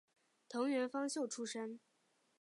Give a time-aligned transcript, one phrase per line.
[0.49, 1.79] 藤原芳秀出身。